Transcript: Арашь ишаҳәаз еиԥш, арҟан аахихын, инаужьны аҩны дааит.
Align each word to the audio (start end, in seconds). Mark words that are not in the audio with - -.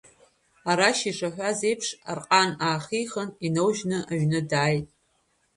Арашь 0.69 1.03
ишаҳәаз 1.09 1.59
еиԥш, 1.67 1.87
арҟан 2.11 2.49
аахихын, 2.65 3.29
инаужьны 3.45 3.97
аҩны 4.11 4.39
дааит. 4.49 4.87